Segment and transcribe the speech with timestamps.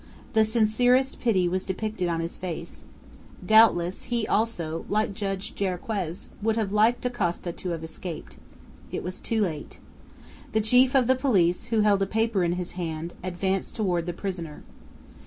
[0.33, 2.83] The sincerest pity was depicted on his face.
[3.45, 8.35] Doubtless he also, like Judge Jarriquez, would have liked Dacosta to have escaped.
[8.91, 9.77] It was too late!
[10.53, 14.13] The chief of the police, who held a paper in his hand, advanced toward the
[14.13, 14.63] prisoner.